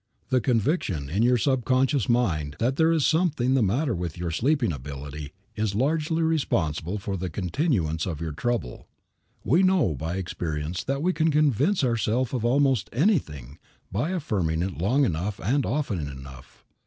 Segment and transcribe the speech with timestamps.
[0.29, 4.73] The conviction in your subconscious mind that there is something the matter with your sleeping
[4.73, 8.87] ability is largely responsible for the continuance of your trouble.
[9.43, 13.59] We know by experience that we can convince ourselves of almost anything
[13.91, 16.63] by affirming it long enough and often enough.